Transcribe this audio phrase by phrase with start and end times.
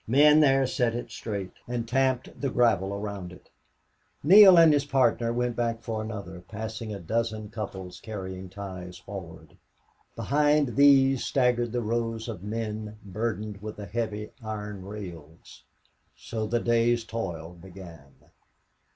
[0.07, 3.51] Men there set it straight and tamped the gravel around it.
[4.23, 9.55] Neale and his partner went back for another, passing a dozen couples carrying ties forward.
[10.15, 15.63] Behind these staggered the rows of men burdened with the heavy iron rails.
[16.15, 18.15] So the day's toil began.